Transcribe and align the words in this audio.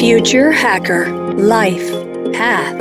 Future 0.00 0.50
Hacker 0.50 1.08
Life 1.36 1.92
Path 2.32 2.78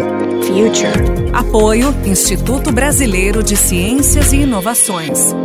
Future. 0.47 1.33
Apoio 1.33 1.93
Instituto 2.05 2.71
Brasileiro 2.71 3.43
de 3.43 3.57
Ciências 3.57 4.31
e 4.31 4.43
Inovações. 4.43 5.35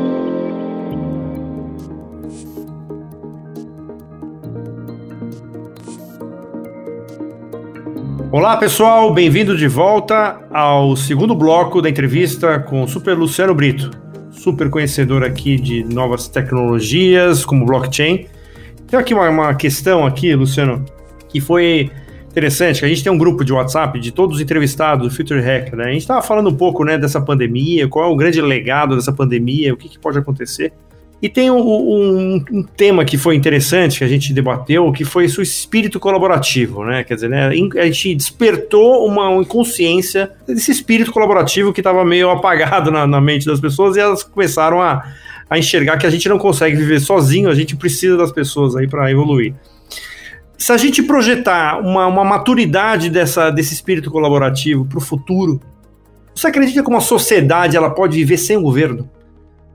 Olá 8.30 8.56
pessoal, 8.56 9.12
bem-vindo 9.12 9.56
de 9.56 9.66
volta 9.66 10.46
ao 10.52 10.94
segundo 10.94 11.34
bloco 11.34 11.82
da 11.82 11.90
entrevista 11.90 12.60
com 12.60 12.84
o 12.84 12.88
Super 12.88 13.18
Luciano 13.18 13.52
Brito, 13.52 13.90
super 14.30 14.70
conhecedor 14.70 15.24
aqui 15.24 15.56
de 15.56 15.82
novas 15.82 16.28
tecnologias 16.28 17.44
como 17.44 17.66
blockchain. 17.66 18.28
Tem 18.86 18.96
aqui 18.96 19.12
uma, 19.12 19.28
uma 19.28 19.54
questão 19.56 20.06
aqui, 20.06 20.32
Luciano, 20.36 20.84
que 21.34 21.40
foi 21.40 21.90
interessante, 22.30 22.84
a 22.84 22.88
gente 22.88 23.02
tem 23.02 23.12
um 23.12 23.18
grupo 23.18 23.44
de 23.44 23.52
WhatsApp 23.52 23.98
de 23.98 24.12
todos 24.12 24.36
os 24.36 24.42
entrevistados 24.42 25.08
do 25.08 25.14
Future 25.14 25.40
Hacker, 25.40 25.74
né? 25.76 25.84
A 25.86 25.92
gente 25.92 26.02
estava 26.02 26.22
falando 26.22 26.48
um 26.48 26.54
pouco 26.54 26.84
né, 26.84 26.96
dessa 26.96 27.20
pandemia, 27.20 27.88
qual 27.88 28.08
é 28.08 28.12
o 28.12 28.16
grande 28.16 28.40
legado 28.40 28.94
dessa 28.94 29.12
pandemia, 29.12 29.74
o 29.74 29.76
que, 29.76 29.88
que 29.88 29.98
pode 29.98 30.16
acontecer. 30.16 30.72
E 31.20 31.28
tem 31.28 31.50
um, 31.50 31.58
um, 31.58 32.44
um, 32.52 32.62
tema 32.62 33.04
que 33.04 33.16
foi 33.16 33.34
interessante, 33.34 33.98
que 33.98 34.04
a 34.04 34.08
gente 34.08 34.32
debateu, 34.32 34.92
que 34.92 35.04
foi 35.04 35.26
o 35.26 35.42
espírito 35.42 35.98
colaborativo, 35.98 36.84
né? 36.84 37.02
Quer 37.02 37.14
dizer, 37.14 37.30
né, 37.30 37.48
a 37.48 37.86
gente 37.86 38.14
despertou 38.14 39.04
uma 39.06 39.32
inconsciência 39.34 40.30
desse 40.46 40.70
espírito 40.70 41.10
colaborativo 41.10 41.72
que 41.72 41.80
estava 41.80 42.04
meio 42.04 42.30
apagado 42.30 42.92
na, 42.92 43.08
na, 43.08 43.20
mente 43.20 43.46
das 43.46 43.58
pessoas 43.58 43.96
e 43.96 44.00
elas 44.00 44.22
começaram 44.22 44.80
a, 44.80 45.04
a 45.50 45.58
enxergar 45.58 45.98
que 45.98 46.06
a 46.06 46.10
gente 46.10 46.28
não 46.28 46.38
consegue 46.38 46.76
viver 46.76 47.00
sozinho, 47.00 47.48
a 47.48 47.54
gente 47.54 47.74
precisa 47.74 48.16
das 48.16 48.30
pessoas 48.30 48.76
aí 48.76 48.86
para 48.86 49.10
evoluir. 49.10 49.54
Se 50.56 50.72
a 50.72 50.76
gente 50.76 51.02
projetar 51.02 51.80
uma, 51.80 52.06
uma 52.06 52.24
maturidade 52.24 53.10
dessa, 53.10 53.50
desse 53.50 53.74
espírito 53.74 54.10
colaborativo 54.10 54.84
para 54.84 54.98
o 54.98 55.00
futuro, 55.00 55.60
você 56.34 56.46
acredita 56.46 56.82
que 56.82 56.88
uma 56.88 57.00
sociedade 57.00 57.76
ela 57.76 57.90
pode 57.90 58.16
viver 58.16 58.38
sem 58.38 58.56
o 58.56 58.62
governo? 58.62 59.08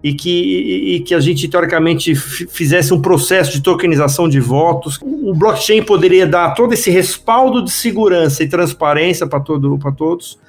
e 0.03 0.13
que, 0.13 0.95
e 0.95 0.99
que 1.01 1.13
a 1.13 1.19
gente, 1.19 1.47
teoricamente, 1.47 2.15
fizesse 2.15 2.93
um 2.93 3.01
processo 3.01 3.51
de 3.51 3.61
tokenização 3.61 4.29
de 4.29 4.39
votos. 4.39 4.97
O 5.01 5.33
blockchain 5.33 5.83
poderia 5.83 6.25
dar 6.25 6.53
todo 6.53 6.73
esse 6.73 6.89
respaldo 6.89 7.63
de 7.63 7.71
segurança 7.71 8.43
e 8.43 8.47
transparência 8.47 9.27
para 9.27 9.39
todo, 9.39 9.77
todos. 9.97 10.39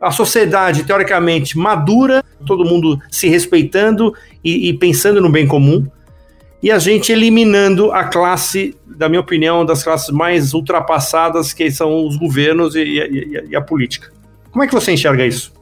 A 0.00 0.10
sociedade, 0.10 0.84
teoricamente, 0.84 1.58
madura, 1.58 2.24
todo 2.46 2.64
mundo 2.64 2.98
se 3.10 3.28
respeitando 3.28 4.14
e, 4.42 4.68
e 4.68 4.72
pensando 4.74 5.20
no 5.20 5.30
bem 5.30 5.46
comum. 5.46 5.84
E 6.62 6.70
a 6.70 6.78
gente 6.78 7.10
eliminando 7.10 7.90
a 7.90 8.04
classe, 8.04 8.76
da 8.86 9.08
minha 9.08 9.20
opinião, 9.20 9.64
das 9.64 9.82
classes 9.82 10.10
mais 10.10 10.54
ultrapassadas, 10.54 11.52
que 11.52 11.70
são 11.70 12.06
os 12.06 12.16
governos 12.16 12.76
e, 12.76 12.80
e, 12.80 13.44
e 13.50 13.56
a 13.56 13.60
política. 13.60 14.12
Como 14.50 14.62
é 14.62 14.68
que 14.68 14.74
você 14.74 14.92
enxerga 14.92 15.26
isso? 15.26 15.52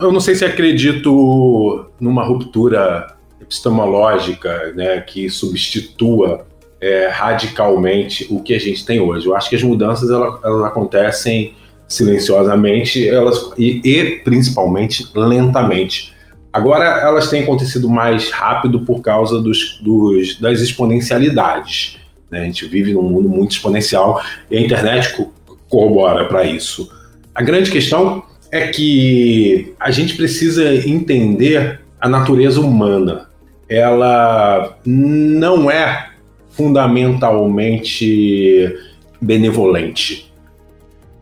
Eu 0.00 0.10
não 0.10 0.20
sei 0.20 0.34
se 0.34 0.44
acredito 0.44 1.84
numa 2.00 2.24
ruptura 2.24 3.14
epistemológica 3.40 4.72
né, 4.74 5.00
que 5.02 5.28
substitua 5.28 6.46
é, 6.80 7.08
radicalmente 7.08 8.26
o 8.30 8.42
que 8.42 8.54
a 8.54 8.58
gente 8.58 8.84
tem 8.86 8.98
hoje. 8.98 9.26
Eu 9.26 9.36
acho 9.36 9.50
que 9.50 9.56
as 9.56 9.62
mudanças 9.62 10.08
elas, 10.08 10.42
elas 10.42 10.64
acontecem 10.64 11.54
silenciosamente 11.86 13.06
elas, 13.06 13.52
e, 13.58 13.80
e, 13.84 14.20
principalmente 14.20 15.06
lentamente. 15.14 16.14
Agora 16.52 16.84
elas 16.84 17.30
têm 17.30 17.42
acontecido 17.42 17.88
mais 17.88 18.30
rápido 18.30 18.80
por 18.80 19.00
causa 19.00 19.40
dos, 19.40 19.78
dos, 19.80 20.38
das 20.40 20.60
exponencialidades. 20.60 21.98
Né? 22.30 22.42
A 22.42 22.44
gente 22.44 22.66
vive 22.66 22.92
num 22.92 23.02
mundo 23.02 23.28
muito 23.28 23.52
exponencial 23.52 24.20
e 24.50 24.56
a 24.56 24.60
internet 24.60 25.26
corrobora 25.68 26.26
para 26.26 26.44
isso. 26.44 26.90
A 27.34 27.42
grande 27.42 27.70
questão 27.70 28.22
é 28.50 28.66
que 28.66 29.72
a 29.78 29.92
gente 29.92 30.16
precisa 30.16 30.74
entender 30.74 31.80
a 32.00 32.08
natureza 32.08 32.60
humana. 32.60 33.28
Ela 33.68 34.76
não 34.84 35.70
é 35.70 36.10
fundamentalmente 36.50 38.76
benevolente. 39.20 40.32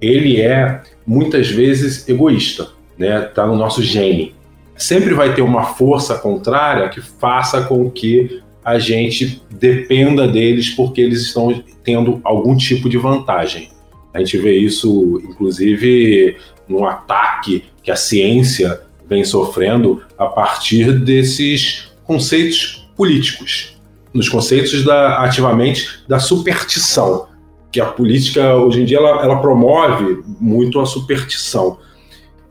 Ele 0.00 0.40
é 0.40 0.80
muitas 1.06 1.50
vezes 1.50 2.08
egoísta, 2.08 2.68
né? 2.96 3.20
Tá 3.20 3.46
no 3.46 3.56
nosso 3.56 3.82
gene. 3.82 4.34
Sempre 4.78 5.12
vai 5.12 5.34
ter 5.34 5.42
uma 5.42 5.64
força 5.74 6.16
contrária 6.16 6.88
que 6.88 7.00
faça 7.00 7.62
com 7.62 7.90
que 7.90 8.40
a 8.64 8.78
gente 8.78 9.42
dependa 9.50 10.28
deles 10.28 10.70
porque 10.70 11.00
eles 11.00 11.22
estão 11.22 11.62
tendo 11.82 12.20
algum 12.22 12.56
tipo 12.56 12.88
de 12.88 12.96
vantagem. 12.96 13.70
A 14.14 14.20
gente 14.20 14.38
vê 14.38 14.56
isso, 14.56 15.20
inclusive, 15.24 16.36
no 16.68 16.86
ataque 16.86 17.64
que 17.82 17.90
a 17.90 17.96
ciência 17.96 18.80
vem 19.08 19.24
sofrendo 19.24 20.02
a 20.16 20.26
partir 20.26 20.92
desses 21.00 21.88
conceitos 22.04 22.88
políticos, 22.96 23.76
nos 24.12 24.28
conceitos 24.28 24.84
da, 24.84 25.18
ativamente 25.22 26.04
da 26.06 26.18
superstição, 26.18 27.26
que 27.72 27.80
a 27.80 27.86
política 27.86 28.54
hoje 28.54 28.82
em 28.82 28.84
dia 28.84 28.98
ela, 28.98 29.24
ela 29.24 29.40
promove 29.40 30.22
muito 30.40 30.80
a 30.80 30.86
superstição. 30.86 31.78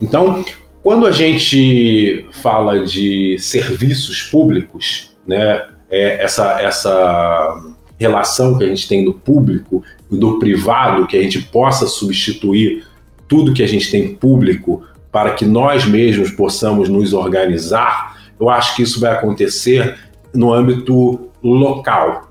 Então, 0.00 0.44
quando 0.88 1.06
a 1.06 1.12
gente 1.12 2.24
fala 2.30 2.82
de 2.82 3.36
serviços 3.38 4.22
públicos, 4.22 5.10
né, 5.26 5.66
é 5.90 6.24
essa, 6.24 6.62
essa 6.62 7.62
relação 8.00 8.56
que 8.56 8.64
a 8.64 8.68
gente 8.68 8.88
tem 8.88 9.04
do 9.04 9.12
público 9.12 9.84
e 10.10 10.16
do 10.16 10.38
privado, 10.38 11.06
que 11.06 11.14
a 11.14 11.22
gente 11.22 11.42
possa 11.42 11.86
substituir 11.86 12.86
tudo 13.28 13.52
que 13.52 13.62
a 13.62 13.68
gente 13.68 13.90
tem 13.90 14.14
público 14.14 14.82
para 15.12 15.34
que 15.34 15.44
nós 15.44 15.84
mesmos 15.84 16.30
possamos 16.30 16.88
nos 16.88 17.12
organizar, 17.12 18.16
eu 18.40 18.48
acho 18.48 18.74
que 18.74 18.80
isso 18.82 18.98
vai 18.98 19.12
acontecer 19.12 19.94
no 20.32 20.54
âmbito 20.54 21.28
local. 21.42 22.30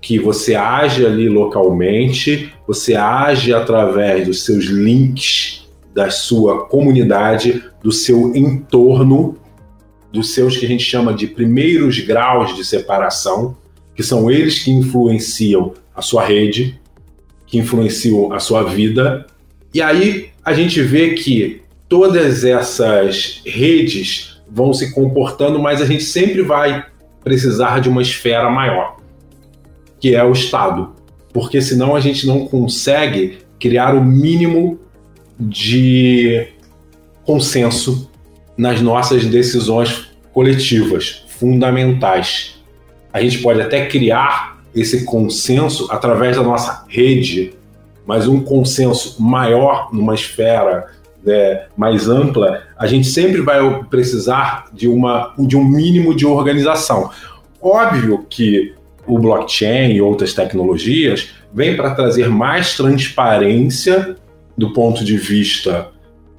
Que 0.00 0.18
você 0.18 0.56
age 0.56 1.06
ali 1.06 1.28
localmente, 1.28 2.52
você 2.66 2.96
age 2.96 3.54
através 3.54 4.26
dos 4.26 4.44
seus 4.44 4.64
links, 4.64 5.65
da 5.96 6.10
sua 6.10 6.66
comunidade, 6.66 7.64
do 7.82 7.90
seu 7.90 8.36
entorno, 8.36 9.38
dos 10.12 10.34
seus 10.34 10.54
que 10.58 10.66
a 10.66 10.68
gente 10.68 10.84
chama 10.84 11.14
de 11.14 11.26
primeiros 11.26 11.98
graus 12.00 12.54
de 12.54 12.66
separação, 12.66 13.56
que 13.94 14.02
são 14.02 14.30
eles 14.30 14.62
que 14.62 14.70
influenciam 14.70 15.72
a 15.94 16.02
sua 16.02 16.22
rede, 16.22 16.78
que 17.46 17.56
influenciam 17.56 18.30
a 18.30 18.38
sua 18.38 18.62
vida. 18.62 19.26
E 19.72 19.80
aí 19.80 20.28
a 20.44 20.52
gente 20.52 20.82
vê 20.82 21.14
que 21.14 21.62
todas 21.88 22.44
essas 22.44 23.40
redes 23.46 24.38
vão 24.46 24.74
se 24.74 24.92
comportando, 24.92 25.58
mas 25.58 25.80
a 25.80 25.86
gente 25.86 26.04
sempre 26.04 26.42
vai 26.42 26.84
precisar 27.24 27.80
de 27.80 27.88
uma 27.88 28.02
esfera 28.02 28.50
maior, 28.50 28.98
que 29.98 30.14
é 30.14 30.22
o 30.22 30.32
Estado, 30.32 30.92
porque 31.32 31.62
senão 31.62 31.96
a 31.96 32.00
gente 32.00 32.26
não 32.26 32.46
consegue 32.46 33.38
criar 33.58 33.94
o 33.94 34.04
mínimo 34.04 34.78
de 35.38 36.48
consenso 37.24 38.10
nas 38.56 38.80
nossas 38.80 39.26
decisões 39.26 40.08
coletivas 40.32 41.24
fundamentais 41.28 42.56
a 43.16 43.22
gente 43.22 43.38
pode 43.38 43.62
até 43.62 43.86
criar 43.86 44.58
esse 44.74 45.06
consenso 45.06 45.88
através 45.90 46.36
da 46.36 46.42
nossa 46.42 46.84
rede, 46.86 47.54
mas 48.04 48.28
um 48.28 48.40
consenso 48.40 49.16
maior 49.22 49.88
numa 49.90 50.14
esfera 50.14 50.84
né, 51.24 51.62
mais 51.74 52.10
ampla, 52.10 52.62
a 52.78 52.86
gente 52.86 53.06
sempre 53.06 53.40
vai 53.40 53.82
precisar 53.84 54.66
de, 54.70 54.86
uma, 54.86 55.32
de 55.38 55.56
um 55.56 55.64
mínimo 55.64 56.14
de 56.14 56.26
organização. 56.26 57.10
Óbvio 57.58 58.26
que 58.28 58.74
o 59.06 59.18
blockchain 59.18 59.92
e 59.92 60.02
outras 60.02 60.34
tecnologias 60.34 61.30
vêm 61.54 61.74
para 61.74 61.94
trazer 61.94 62.28
mais 62.28 62.76
transparência 62.76 64.14
do 64.56 64.72
ponto 64.72 65.04
de 65.04 65.16
vista 65.16 65.90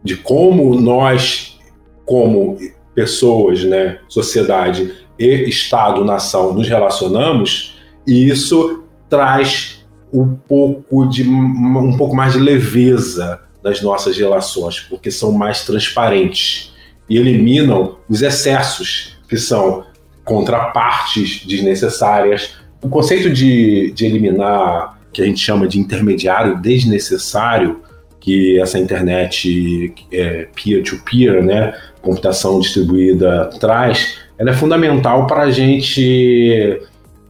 de 0.03 0.15
como 0.15 0.79
nós, 0.79 1.59
como 2.05 2.57
pessoas, 2.95 3.63
né, 3.63 3.99
sociedade, 4.07 4.93
e 5.19 5.49
Estado-nação 5.49 6.53
nos 6.53 6.67
relacionamos, 6.67 7.77
e 8.05 8.29
isso 8.29 8.83
traz 9.09 9.85
um 10.13 10.35
pouco, 10.35 11.05
de, 11.05 11.27
um 11.27 11.97
pouco 11.97 12.15
mais 12.15 12.33
de 12.33 12.39
leveza 12.39 13.41
das 13.61 13.81
nossas 13.81 14.17
relações, 14.17 14.79
porque 14.79 15.11
são 15.11 15.31
mais 15.31 15.65
transparentes 15.65 16.73
e 17.09 17.17
eliminam 17.17 17.97
os 18.07 18.21
excessos, 18.21 19.17
que 19.27 19.37
são 19.37 19.83
contrapartes 20.23 21.45
desnecessárias. 21.45 22.55
O 22.81 22.87
conceito 22.87 23.29
de, 23.29 23.91
de 23.91 24.05
eliminar, 24.05 24.99
que 25.11 25.21
a 25.21 25.25
gente 25.25 25.39
chama 25.39 25.67
de 25.67 25.79
intermediário 25.79 26.61
desnecessário, 26.61 27.81
que 28.27 28.59
essa 28.59 28.77
internet 28.77 29.93
é, 30.11 30.49
peer-to-peer, 30.53 31.35
-peer, 31.35 31.45
né, 31.45 31.73
computação 32.01 32.59
distribuída, 32.59 33.49
traz, 33.57 34.17
ela 34.37 34.49
é 34.49 34.53
fundamental 34.53 35.25
para 35.25 35.43
a 35.43 35.49
gente 35.49 36.77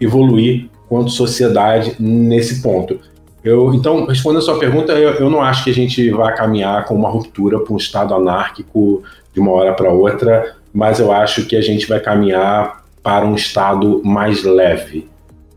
evoluir 0.01 0.67
quanto 0.89 1.11
sociedade 1.11 1.95
nesse 1.99 2.63
ponto. 2.63 2.99
Eu, 3.43 3.75
então, 3.75 4.07
respondendo 4.07 4.39
a 4.39 4.45
sua 4.45 4.57
pergunta, 4.57 4.93
eu, 4.93 5.11
eu 5.11 5.29
não 5.29 5.39
acho 5.39 5.65
que 5.65 5.69
a 5.69 5.73
gente 5.73 6.09
vai 6.09 6.35
caminhar 6.35 6.85
com 6.85 6.95
uma 6.95 7.09
ruptura 7.09 7.59
para 7.59 7.71
um 7.71 7.77
Estado 7.77 8.15
anárquico 8.15 9.03
de 9.31 9.39
uma 9.39 9.51
hora 9.51 9.75
para 9.75 9.91
outra, 9.91 10.55
mas 10.73 10.99
eu 10.99 11.11
acho 11.11 11.45
que 11.45 11.55
a 11.55 11.61
gente 11.61 11.87
vai 11.87 11.99
caminhar 11.99 12.83
para 13.03 13.23
um 13.23 13.35
Estado 13.35 14.01
mais 14.03 14.43
leve 14.43 15.07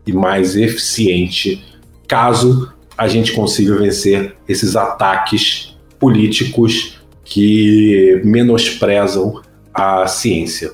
e 0.05 0.13
mais 0.13 0.55
eficiente, 0.55 1.65
caso 2.07 2.71
a 2.97 3.07
gente 3.07 3.33
consiga 3.33 3.75
vencer 3.75 4.35
esses 4.47 4.75
ataques 4.75 5.77
políticos 5.99 7.01
que 7.23 8.21
menosprezam 8.23 9.41
a 9.73 10.05
ciência. 10.07 10.71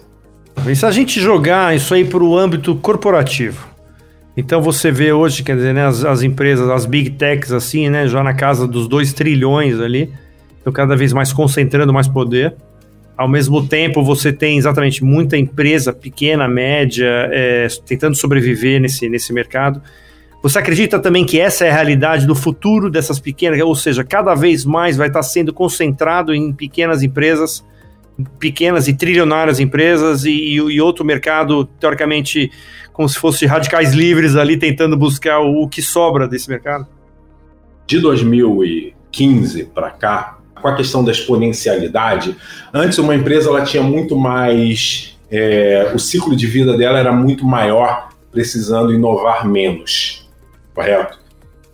E 0.66 0.76
se 0.76 0.86
a 0.86 0.92
gente 0.92 1.20
jogar 1.20 1.76
isso 1.76 1.94
aí 1.94 2.04
para 2.04 2.24
o 2.24 2.38
âmbito 2.38 2.76
corporativo? 2.76 3.68
Então 4.36 4.62
você 4.62 4.92
vê 4.92 5.12
hoje, 5.12 5.44
quer 5.44 5.56
dizer, 5.56 5.74
né, 5.74 5.86
as, 5.86 6.04
as, 6.06 6.22
empresas, 6.22 6.70
as 6.70 6.86
big 6.86 7.12
techs, 7.12 7.52
assim, 7.52 7.90
né, 7.90 8.08
já 8.08 8.24
na 8.24 8.34
casa 8.34 8.68
dos 8.68 8.88
2 8.88 9.14
trilhões 9.14 9.80
ali, 9.80 10.14
então 10.62 10.72
cada 10.72 10.96
vez 10.96 11.12
mais 11.12 11.34
concentrando 11.34 11.92
mais 11.92 12.08
poder. 12.08 12.56
Ao 13.18 13.28
mesmo 13.28 13.68
tempo, 13.68 14.04
você 14.04 14.32
tem 14.32 14.60
exatamente 14.60 15.04
muita 15.04 15.36
empresa 15.38 15.92
pequena, 15.92 16.48
média, 16.48 17.28
é, 17.32 17.68
tentando 17.84 18.16
sobreviver 18.16 18.80
nesse, 18.80 19.10
nesse 19.10 19.34
mercado. 19.34 19.82
Você 20.42 20.60
acredita 20.60 21.00
também 21.00 21.26
que 21.26 21.40
essa 21.40 21.66
é 21.66 21.70
a 21.70 21.74
realidade 21.74 22.28
do 22.28 22.36
futuro 22.36 22.90
dessas 22.90 23.20
pequenas, 23.20 23.60
ou 23.62 23.76
seja, 23.76 24.04
cada 24.04 24.36
vez 24.36 24.64
mais 24.64 24.96
vai 24.96 25.08
estar 25.08 25.24
sendo 25.24 25.52
concentrado 25.52 26.34
em 26.34 26.54
pequenas 26.54 27.02
empresas, 27.02 27.66
pequenas 28.40 28.88
e 28.88 28.94
trilionárias 28.94 29.60
empresas 29.60 30.26
e, 30.26 30.32
e 30.32 30.80
outro 30.80 31.04
mercado, 31.04 31.66
teoricamente, 31.80 32.52
como 32.94 33.10
se 33.10 33.18
fosse 33.18 33.46
radicais 33.46 33.94
livres 33.94 34.36
ali 34.36 34.58
tentando 34.58 34.96
buscar 34.96 35.40
o, 35.40 35.64
o 35.64 35.68
que 35.68 35.82
sobra 35.82 36.28
desse 36.28 36.50
mercado? 36.50 36.88
De 37.88 38.00
2015 38.00 39.66
para 39.66 39.90
cá, 39.90 40.38
com 40.62 40.68
a 40.68 40.76
questão 40.76 41.04
da 41.04 41.12
exponencialidade, 41.12 42.36
antes 42.74 42.98
uma 43.00 43.16
empresa 43.16 43.50
ela 43.50 43.64
tinha 43.64 43.82
muito 43.82 44.16
mais. 44.16 45.18
É, 45.30 45.92
o 45.94 46.00
ciclo 46.00 46.36
de 46.36 46.48
vida 46.48 46.78
dela 46.78 46.98
era 46.98 47.12
muito 47.12 47.46
maior, 47.46 48.10
precisando 48.32 48.94
inovar 48.94 49.48
menos. 49.48 50.27
Correto? 50.78 51.18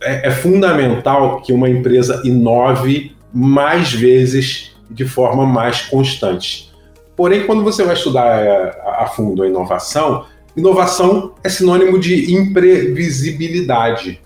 É, 0.02 0.30
é 0.30 0.32
fundamental 0.32 1.42
que 1.42 1.52
uma 1.52 1.70
empresa 1.70 2.22
inove 2.24 3.14
mais 3.34 3.92
vezes 3.92 4.74
de 4.90 5.06
forma 5.06 5.46
mais 5.46 5.82
constante. 5.82 6.72
Porém, 7.14 7.46
quando 7.46 7.66
você 7.66 7.84
vai 7.84 7.96
estudar 7.96 8.40
é, 8.40 8.82
a 8.98 9.06
fundo 9.08 9.44
a 9.44 9.48
inovação, 9.48 10.26
inovação 10.56 11.34
é 11.44 11.50
sinônimo 11.50 12.00
de 12.00 12.34
imprevisibilidade. 12.34 14.22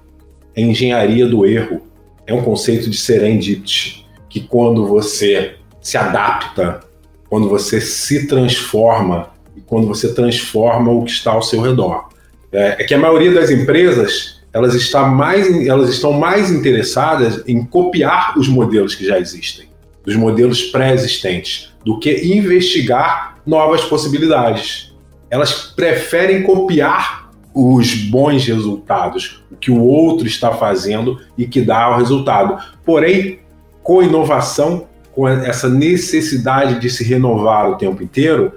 É 0.56 0.62
engenharia 0.62 1.26
do 1.26 1.44
erro. 1.44 1.82
É 2.28 2.34
um 2.36 2.44
conceito 2.44 2.88
de 2.88 2.98
serendipity 2.98 4.06
que 4.30 4.42
quando 4.42 4.86
você 4.86 5.56
se 5.82 5.98
adapta, 5.98 6.82
quando 7.28 7.50
você 7.50 7.82
se 7.82 8.28
transforma 8.28 9.32
e 9.56 9.62
quando 9.62 9.88
você 9.88 10.14
transforma 10.14 10.92
o 10.92 11.04
que 11.04 11.10
está 11.10 11.32
ao 11.32 11.42
seu 11.42 11.62
redor. 11.62 12.10
É, 12.52 12.76
é 12.80 12.84
que 12.84 12.94
a 12.94 13.00
maioria 13.00 13.34
das 13.34 13.50
empresas 13.50 14.37
elas, 14.58 14.74
está 14.74 15.08
mais, 15.08 15.48
elas 15.68 15.88
estão 15.90 16.12
mais 16.14 16.52
interessadas 16.52 17.44
em 17.48 17.64
copiar 17.64 18.38
os 18.40 18.48
modelos 18.48 18.96
que 18.96 19.06
já 19.06 19.20
existem, 19.20 19.68
os 20.06 20.16
modelos 20.16 20.64
pré-existentes, 20.64 21.72
do 21.86 22.00
que 22.00 22.12
investigar 22.36 23.38
novas 23.46 23.84
possibilidades. 23.86 24.96
Elas 25.30 25.54
preferem 25.76 26.42
copiar 26.42 27.30
os 27.54 27.94
bons 27.94 28.48
resultados, 28.48 29.44
o 29.52 29.56
que 29.56 29.70
o 29.70 29.80
outro 29.80 30.26
está 30.26 30.52
fazendo 30.54 31.22
e 31.38 31.46
que 31.46 31.62
dá 31.62 31.92
o 31.92 31.98
resultado. 31.98 32.58
Porém, 32.84 33.40
com 33.84 34.02
inovação, 34.02 34.88
com 35.12 35.28
essa 35.28 35.70
necessidade 35.70 36.80
de 36.80 36.90
se 36.90 37.04
renovar 37.04 37.70
o 37.70 37.76
tempo 37.76 38.02
inteiro, 38.02 38.54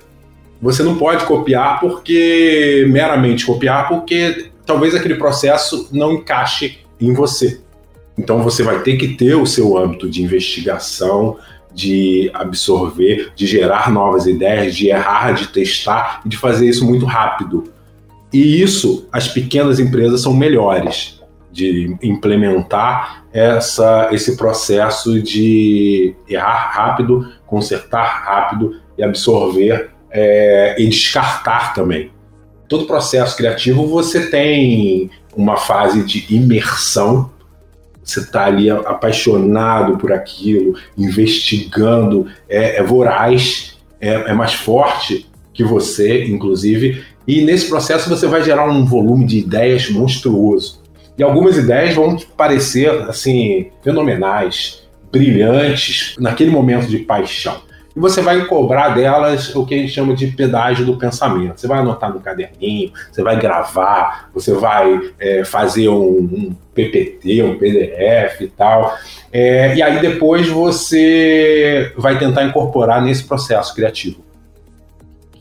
você 0.63 0.83
não 0.83 0.97
pode 0.97 1.27
copiar 1.27 1.79
porque 1.79 2.87
meramente 2.89 3.45
copiar 3.45 3.87
porque 3.87 4.50
talvez 4.71 4.95
aquele 4.95 5.17
processo 5.17 5.89
não 5.91 6.13
encaixe 6.13 6.79
em 7.01 7.13
você. 7.13 7.61
Então 8.17 8.41
você 8.41 8.63
vai 8.63 8.81
ter 8.83 8.97
que 8.97 9.09
ter 9.09 9.35
o 9.35 9.45
seu 9.45 9.77
âmbito 9.77 10.09
de 10.09 10.23
investigação, 10.23 11.39
de 11.75 12.31
absorver, 12.33 13.33
de 13.35 13.49
gerar 13.49 13.91
novas 13.91 14.29
ideias, 14.29 14.77
de 14.77 14.87
errar, 14.87 15.33
de 15.33 15.49
testar 15.49 16.21
e 16.25 16.29
de 16.29 16.37
fazer 16.37 16.69
isso 16.69 16.87
muito 16.87 17.05
rápido. 17.05 17.65
E 18.33 18.63
isso 18.63 19.09
as 19.11 19.27
pequenas 19.27 19.81
empresas 19.81 20.21
são 20.21 20.33
melhores 20.33 21.21
de 21.51 21.97
implementar 22.01 23.25
essa, 23.33 24.09
esse 24.13 24.37
processo 24.37 25.21
de 25.21 26.15
errar 26.29 26.71
rápido, 26.73 27.29
consertar 27.45 28.23
rápido 28.25 28.77
e 28.97 29.03
absorver 29.03 29.91
é, 30.13 30.77
e 30.79 30.87
descartar 30.87 31.75
também. 31.75 32.13
Todo 32.71 32.87
processo 32.87 33.37
criativo 33.37 33.85
você 33.85 34.31
tem 34.31 35.11
uma 35.37 35.57
fase 35.57 36.05
de 36.05 36.25
imersão, 36.33 37.29
você 38.01 38.21
está 38.21 38.45
ali 38.45 38.71
apaixonado 38.71 39.99
por 39.99 40.13
aquilo, 40.13 40.77
investigando, 40.97 42.29
é, 42.49 42.77
é 42.77 42.83
voraz, 42.85 43.77
é, 44.01 44.11
é 44.11 44.33
mais 44.33 44.55
forte 44.55 45.29
que 45.53 45.65
você, 45.65 46.27
inclusive, 46.27 47.03
e 47.27 47.43
nesse 47.43 47.69
processo 47.69 48.09
você 48.09 48.29
vai 48.29 48.41
gerar 48.45 48.71
um 48.71 48.85
volume 48.85 49.27
de 49.27 49.39
ideias 49.39 49.91
monstruoso. 49.91 50.81
E 51.19 51.25
algumas 51.25 51.57
ideias 51.57 51.97
vão 51.97 52.17
parecer 52.37 52.89
assim 53.09 53.67
fenomenais, 53.83 54.85
brilhantes 55.11 56.15
naquele 56.21 56.53
momento 56.53 56.87
de 56.87 56.99
paixão. 57.01 57.63
E 57.95 57.99
você 57.99 58.23
vai 58.23 58.45
cobrar 58.47 58.91
delas 58.91 59.55
o 59.55 59.67
que 59.67 59.75
a 59.75 59.79
gente 59.79 59.93
chama 59.93 60.15
de 60.15 60.29
pedágio 60.29 60.87
do 60.87 60.97
pensamento. 60.97 61.61
Você 61.61 61.67
vai 61.67 61.81
anotar 61.81 62.13
no 62.13 62.21
caderninho, 62.21 62.93
você 63.11 63.23
vai 63.23 63.39
gravar, 63.39 64.31
você 64.33 64.55
vai 64.55 65.13
é, 65.19 65.45
fazer 65.45 65.89
um, 65.89 66.19
um, 66.19 66.57
PPT, 66.75 67.43
um 67.43 67.59
PDF 67.59 68.43
e 68.43 68.49
tal. 68.49 68.97
É, 69.33 69.75
e 69.75 69.83
aí 69.83 70.01
depois 70.01 70.49
você 70.49 71.93
vai 71.97 72.19
tentar 72.19 72.45
incorporar 72.45 73.03
nesse 73.03 73.25
processo 73.25 73.75
criativo 73.75 74.31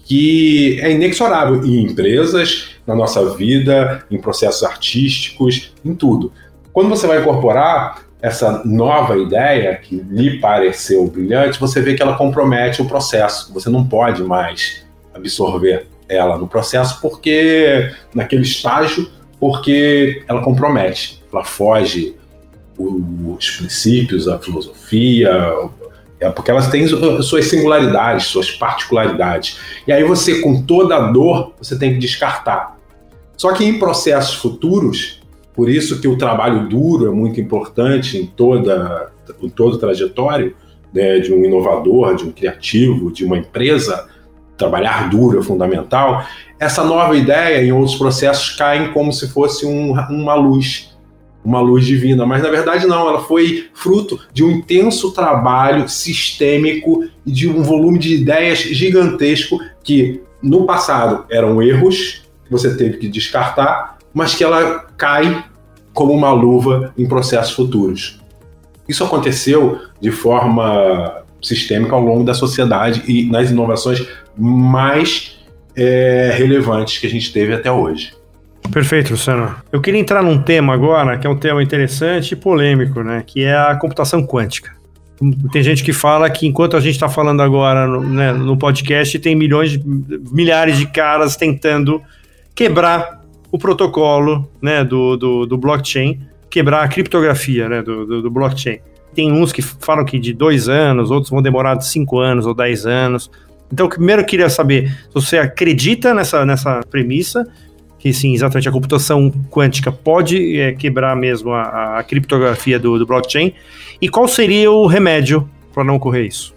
que 0.09 0.81
é 0.81 0.91
inexorável 0.91 1.63
em 1.63 1.83
empresas, 1.83 2.71
na 2.85 2.95
nossa 2.95 3.23
vida, 3.35 4.03
em 4.09 4.17
processos 4.17 4.63
artísticos, 4.63 5.71
em 5.85 5.93
tudo. 5.93 6.33
Quando 6.73 6.89
você 6.89 7.05
vai 7.05 7.21
incorporar 7.21 8.08
essa 8.21 8.61
nova 8.65 9.17
ideia 9.17 9.75
que 9.75 9.95
lhe 9.95 10.39
pareceu 10.39 11.07
brilhante, 11.07 11.59
você 11.59 11.81
vê 11.81 11.93
que 11.93 12.01
ela 12.01 12.17
compromete 12.17 12.81
o 12.81 12.85
processo. 12.85 13.53
Você 13.53 13.69
não 13.69 13.85
pode 13.85 14.23
mais 14.23 14.85
absorver 15.13 15.87
ela 16.07 16.37
no 16.37 16.47
processo 16.47 16.99
porque 17.01 17.91
naquele 18.13 18.41
estágio, 18.41 19.09
porque 19.39 20.23
ela 20.27 20.41
compromete, 20.41 21.23
ela 21.31 21.43
foge 21.43 22.15
os 22.77 23.51
princípios, 23.51 24.27
a 24.27 24.39
filosofia, 24.39 25.29
é 26.19 26.29
porque 26.29 26.51
elas 26.51 26.69
têm 26.69 26.87
suas 26.87 27.45
singularidades, 27.45 28.27
suas 28.27 28.51
particularidades. 28.51 29.57
E 29.87 29.91
aí 29.91 30.03
você, 30.03 30.41
com 30.41 30.61
toda 30.63 30.95
a 30.95 31.11
dor, 31.11 31.53
você 31.57 31.77
tem 31.77 31.93
que 31.93 31.99
descartar. 31.99 32.77
Só 33.37 33.53
que 33.53 33.63
em 33.63 33.79
processos 33.79 34.35
futuros, 34.35 35.18
por 35.59 35.67
isso 35.67 35.99
que 35.99 36.07
o 36.07 36.17
trabalho 36.17 36.69
duro 36.69 37.07
é 37.07 37.11
muito 37.11 37.41
importante 37.41 38.17
em 38.17 38.25
toda 38.25 39.11
em 39.43 39.49
todo 39.49 39.73
o 39.73 39.77
trajetório 39.77 40.55
né, 40.93 41.19
de 41.19 41.33
um 41.33 41.43
inovador, 41.43 42.15
de 42.15 42.23
um 42.23 42.31
criativo, 42.31 43.11
de 43.11 43.25
uma 43.25 43.37
empresa, 43.37 44.07
trabalhar 44.55 45.09
duro 45.09 45.37
é 45.37 45.43
fundamental. 45.43 46.23
Essa 46.57 46.81
nova 46.81 47.17
ideia 47.17 47.61
em 47.61 47.73
outros 47.73 47.97
processos 47.97 48.55
caem 48.55 48.93
como 48.93 49.11
se 49.11 49.27
fosse 49.27 49.65
um, 49.65 49.91
uma 50.09 50.33
luz 50.33 50.97
uma 51.43 51.59
luz 51.59 51.85
divina, 51.85 52.25
mas 52.25 52.41
na 52.41 52.49
verdade 52.49 52.87
não, 52.87 53.09
ela 53.09 53.19
foi 53.19 53.67
fruto 53.73 54.17
de 54.31 54.45
um 54.45 54.51
intenso 54.51 55.11
trabalho 55.11 55.89
sistêmico 55.89 57.03
e 57.25 57.31
de 57.33 57.49
um 57.49 57.63
volume 57.63 57.99
de 57.99 58.15
ideias 58.15 58.59
gigantesco 58.59 59.59
que 59.83 60.21
no 60.41 60.65
passado 60.65 61.25
eram 61.29 61.61
erros 61.61 62.23
que 62.45 62.49
você 62.49 62.77
teve 62.77 62.95
que 62.95 63.09
descartar, 63.09 63.98
mas 64.19 64.35
que 64.35 64.43
ela 64.43 64.85
cai 64.97 65.45
como 65.93 66.11
uma 66.11 66.29
luva 66.33 66.93
em 66.97 67.07
processos 67.07 67.53
futuros. 67.53 68.19
Isso 68.85 69.01
aconteceu 69.01 69.79
de 70.01 70.11
forma 70.11 71.23
sistêmica 71.41 71.95
ao 71.95 72.01
longo 72.01 72.25
da 72.25 72.33
sociedade 72.33 73.01
e 73.07 73.31
nas 73.31 73.49
inovações 73.49 74.05
mais 74.37 75.39
é, 75.73 76.33
relevantes 76.37 76.97
que 76.97 77.07
a 77.07 77.09
gente 77.09 77.31
teve 77.31 77.53
até 77.53 77.71
hoje. 77.71 78.11
Perfeito, 78.73 79.11
Luciano. 79.11 79.55
Eu 79.71 79.79
queria 79.79 80.01
entrar 80.01 80.21
num 80.21 80.41
tema 80.41 80.73
agora, 80.73 81.17
que 81.17 81.25
é 81.25 81.29
um 81.29 81.37
tema 81.37 81.63
interessante 81.63 82.33
e 82.33 82.35
polêmico, 82.35 83.01
né? 83.01 83.23
Que 83.25 83.45
é 83.45 83.55
a 83.55 83.73
computação 83.75 84.27
quântica. 84.27 84.71
Tem 85.53 85.63
gente 85.63 85.81
que 85.81 85.93
fala 85.93 86.29
que 86.29 86.45
enquanto 86.45 86.75
a 86.75 86.81
gente 86.81 86.95
está 86.95 87.07
falando 87.07 87.41
agora 87.41 87.87
no, 87.87 88.01
né, 88.01 88.33
no 88.33 88.57
podcast, 88.57 89.17
tem 89.19 89.33
milhões, 89.33 89.79
milhares 90.29 90.77
de 90.77 90.87
caras 90.87 91.37
tentando 91.37 92.01
quebrar 92.53 93.18
o 93.51 93.57
protocolo 93.57 94.49
né, 94.61 94.83
do, 94.83 95.17
do, 95.17 95.45
do 95.45 95.57
blockchain 95.57 96.19
quebrar 96.49 96.83
a 96.83 96.87
criptografia 96.87 97.69
né, 97.69 97.81
do, 97.81 98.05
do, 98.05 98.21
do 98.23 98.31
blockchain. 98.31 98.79
Tem 99.13 99.31
uns 99.31 99.51
que 99.51 99.61
falam 99.61 100.05
que 100.05 100.19
de 100.19 100.33
dois 100.33 100.69
anos, 100.69 101.11
outros 101.11 101.29
vão 101.29 101.41
demorar 101.41 101.75
de 101.75 101.87
cinco 101.87 102.19
anos 102.19 102.45
ou 102.45 102.53
dez 102.53 102.85
anos. 102.85 103.29
Então, 103.71 103.87
primeiro 103.87 104.21
eu 104.21 104.25
queria 104.25 104.49
saber 104.49 104.89
se 104.89 105.13
você 105.13 105.37
acredita 105.37 106.13
nessa, 106.13 106.45
nessa 106.45 106.81
premissa, 106.89 107.47
que 107.99 108.13
sim, 108.13 108.33
exatamente 108.33 108.69
a 108.69 108.71
computação 108.71 109.29
quântica 109.51 109.91
pode 109.91 110.57
é, 110.57 110.71
quebrar 110.71 111.15
mesmo 111.15 111.51
a, 111.51 111.99
a 111.99 112.03
criptografia 112.03 112.79
do, 112.79 112.97
do, 112.97 113.05
blockchain, 113.05 113.53
e 114.01 114.07
qual 114.07 114.27
seria 114.27 114.71
o 114.71 114.87
remédio 114.87 115.47
para 115.73 115.83
não 115.83 115.95
ocorrer 115.95 116.25
isso? 116.25 116.55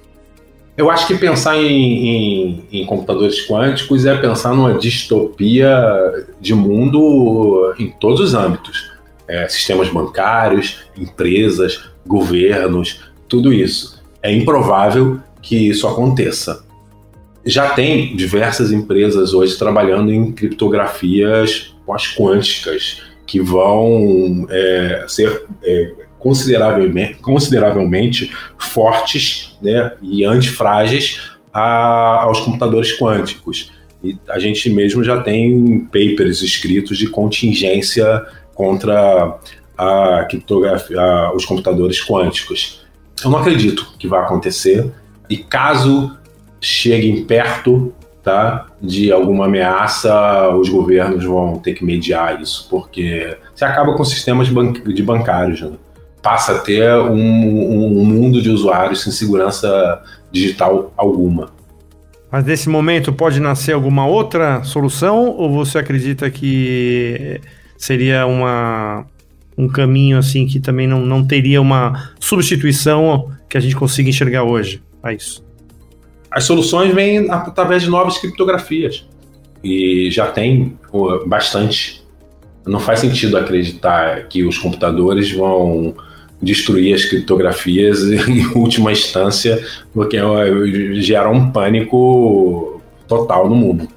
Eu 0.77 0.91
acho 0.91 1.07
que 1.07 1.17
pensar 1.17 1.57
em, 1.57 2.09
em, 2.09 2.65
em, 2.73 2.87
computadores 2.87 3.47
quânticos 3.47 4.07
é 4.07 4.17
pensar 4.17 4.55
numa 4.55 4.79
distopia 4.79 5.71
de 6.41 6.55
mundo 6.55 7.75
em 7.79 7.91
todos 7.91 8.21
os 8.21 8.35
âmbitos. 8.35 8.91
É, 9.29 9.49
sistemas 9.49 9.89
bancários, 9.89 10.79
empresas, 10.97 11.85
governos, 12.07 13.01
tudo 13.29 13.53
isso. 13.53 14.03
É 14.23 14.33
improvável 14.33 15.21
que 15.41 15.57
isso 15.57 15.87
aconteça 15.87 16.65
já 17.45 17.71
tem 17.71 18.15
diversas 18.15 18.71
empresas 18.71 19.35
hoje 19.35 19.57
trabalhando 19.59 20.13
em 20.13 20.33
criptografias 20.33 21.75
pós-quânticas 21.85 23.03
que 23.27 23.41
vão 23.41 24.47
é, 24.49 25.05
ser 25.09 25.45
é, 25.63 25.93
consideravelmente, 26.23 27.15
consideravelmente 27.17 28.33
fortes 28.57 29.59
né, 29.61 29.93
e 30.01 30.25
antifrágeis 30.25 31.33
a, 31.53 32.23
aos 32.23 32.41
computadores 32.41 32.97
quânticos. 32.97 33.73
E 34.03 34.17
a 34.29 34.39
gente 34.39 34.71
mesmo 34.71 35.03
já 35.03 35.21
tem 35.21 35.81
papers 35.87 36.41
escritos 36.41 36.97
de 36.97 37.09
contingência 37.09 38.25
contra 38.55 39.37
a 39.77 40.25
criptografia, 40.31 41.01
a, 41.01 41.35
os 41.35 41.45
computadores 41.45 42.01
quânticos. 42.01 42.87
Eu 43.23 43.31
não 43.31 43.39
acredito 43.39 43.95
que 43.99 44.07
vai 44.07 44.21
acontecer. 44.21 44.93
E 45.29 45.37
caso 45.37 46.17
cheguem 46.61 47.25
perto 47.25 47.93
tá, 48.23 48.69
de 48.81 49.11
alguma 49.11 49.47
ameaça, 49.47 50.49
os 50.51 50.69
governos 50.69 51.25
vão 51.25 51.59
ter 51.59 51.75
que 51.75 51.85
mediar 51.85 52.41
isso, 52.41 52.69
porque 52.71 53.37
você 53.53 53.65
acaba 53.65 53.97
com 53.97 54.05
sistemas 54.05 54.47
de 54.47 55.03
bancários. 55.03 55.61
Né? 55.61 55.73
Passa 56.23 56.53
a 56.53 56.59
ter 56.59 56.89
um, 56.95 57.99
um 58.01 58.05
mundo 58.05 58.41
de 58.41 58.49
usuários 58.49 59.03
sem 59.03 59.13
segurança 59.13 60.03
digital 60.31 60.93
alguma. 60.97 61.51
Mas 62.31 62.45
nesse 62.45 62.69
momento 62.69 63.13
pode 63.13 63.41
nascer 63.41 63.73
alguma 63.73 64.07
outra 64.07 64.65
solução 64.65 65.29
ou 65.37 65.53
você 65.53 65.79
acredita 65.79 66.31
que 66.31 67.41
seria 67.77 68.27
uma, 68.27 69.05
um 69.59 69.69
caminho 69.69 70.17
assim 70.17 70.47
que 70.47 70.59
também 70.59 70.87
não, 70.87 71.01
não 71.05 71.27
teria 71.27 71.61
uma 71.61 72.13
substituição 72.19 73.31
que 73.49 73.59
a 73.59 73.61
gente 73.61 73.77
consiga 73.77 74.09
enxergar 74.09 74.45
hoje 74.45 74.83
a 75.03 75.13
isso? 75.13 75.45
As 76.31 76.45
soluções 76.45 76.95
vêm 76.95 77.31
através 77.31 77.83
de 77.83 77.91
novas 77.91 78.17
criptografias. 78.17 79.07
E 79.63 80.11
já 80.11 80.27
tem 80.27 80.79
bastante. 81.27 82.03
Não 82.67 82.81
faz 82.81 83.01
sentido 83.01 83.37
acreditar 83.37 84.27
que 84.29 84.43
os 84.43 84.57
computadores 84.57 85.31
vão 85.31 85.95
destruir 86.43 86.95
as 86.95 87.05
criptografias 87.05 88.03
em 88.29 88.47
última 88.55 88.93
instância, 88.93 89.65
porque 89.95 90.19
gera 91.01 91.31
um 91.31 91.51
pânico 91.51 92.81
total 93.07 93.49
no 93.49 93.55
mundo. 93.55 93.89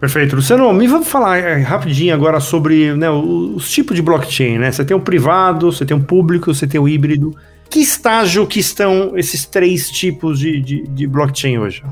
Perfeito. 0.00 0.36
Luciano, 0.36 0.72
me 0.72 0.86
vamos 0.86 1.08
falar 1.08 1.38
é, 1.38 1.58
rapidinho 1.60 2.14
agora 2.14 2.38
sobre 2.38 2.94
né, 2.94 3.10
os, 3.10 3.56
os 3.56 3.70
tipos 3.70 3.96
de 3.96 4.02
blockchain, 4.02 4.58
né? 4.58 4.70
Você 4.70 4.84
tem 4.84 4.96
o 4.96 5.00
privado, 5.00 5.72
você 5.72 5.86
tem 5.86 5.96
o 5.96 6.02
público, 6.02 6.54
você 6.54 6.66
tem 6.66 6.80
o 6.80 6.88
híbrido 6.88 7.34
que 7.68 7.80
estágio 7.80 8.46
que 8.46 8.60
estão 8.60 9.16
esses 9.16 9.44
três 9.44 9.90
tipos 9.90 10.38
de, 10.38 10.60
de, 10.60 10.86
de 10.86 11.06
blockchain 11.06 11.58
hoje? 11.58 11.82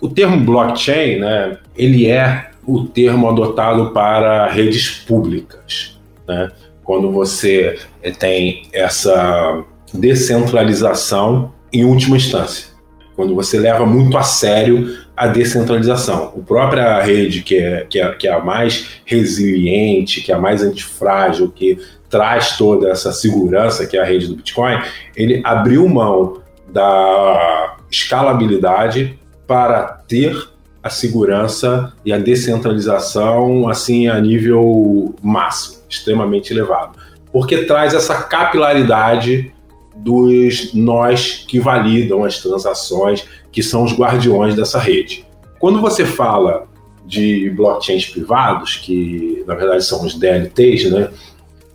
O 0.00 0.08
termo 0.08 0.38
blockchain, 0.40 1.20
né, 1.20 1.58
ele 1.76 2.06
é 2.06 2.50
o 2.66 2.84
termo 2.84 3.28
adotado 3.28 3.90
para 3.90 4.50
redes 4.50 4.90
públicas, 4.90 5.98
né? 6.26 6.50
Quando 6.84 7.10
você 7.10 7.78
tem 8.18 8.68
essa 8.72 9.64
descentralização 9.92 11.52
em 11.72 11.84
última 11.84 12.16
instância, 12.16 12.74
quando 13.16 13.34
você 13.34 13.58
leva 13.58 13.86
muito 13.86 14.16
a 14.16 14.22
sério 14.22 15.04
a 15.16 15.28
descentralização. 15.28 16.32
A 16.36 16.40
própria 16.40 17.00
rede 17.00 17.42
que 17.42 17.56
é, 17.56 17.86
que 17.88 18.00
é, 18.00 18.10
que 18.12 18.26
é 18.26 18.32
a 18.32 18.40
mais 18.40 19.00
resiliente, 19.04 20.20
que 20.20 20.32
é 20.32 20.34
a 20.34 20.38
mais 20.38 20.62
antifrágil, 20.62 21.50
que 21.50 21.78
traz 22.10 22.56
toda 22.56 22.88
essa 22.90 23.12
segurança, 23.12 23.86
que 23.86 23.96
é 23.96 24.00
a 24.00 24.04
rede 24.04 24.26
do 24.26 24.36
Bitcoin, 24.36 24.78
ele 25.16 25.40
abriu 25.44 25.88
mão 25.88 26.40
da 26.68 27.76
escalabilidade 27.90 29.18
para 29.46 29.82
ter 30.08 30.36
a 30.82 30.90
segurança 30.90 31.92
e 32.04 32.12
a 32.12 32.18
descentralização 32.18 33.68
assim 33.68 34.08
a 34.08 34.20
nível 34.20 35.14
máximo, 35.22 35.78
extremamente 35.94 36.52
elevado, 36.52 36.98
porque 37.32 37.64
traz 37.64 37.94
essa 37.94 38.22
capilaridade 38.22 39.52
dos 39.96 40.74
nós 40.74 41.44
que 41.46 41.58
validam 41.58 42.24
as 42.24 42.38
transações, 42.38 43.24
que 43.52 43.62
são 43.62 43.84
os 43.84 43.92
guardiões 43.92 44.54
dessa 44.54 44.78
rede. 44.78 45.24
Quando 45.58 45.80
você 45.80 46.04
fala 46.04 46.66
de 47.06 47.50
blockchains 47.50 48.06
privados, 48.06 48.76
que 48.76 49.44
na 49.46 49.54
verdade 49.54 49.84
são 49.84 50.04
os 50.04 50.14
DLTs, 50.14 50.90
né? 50.90 51.10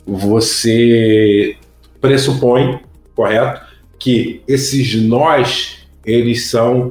Você 0.06 1.56
pressupõe, 2.02 2.80
correto, 3.16 3.62
que 3.98 4.42
esses 4.48 4.96
nós 4.96 5.78
eles 6.06 6.50
são 6.50 6.90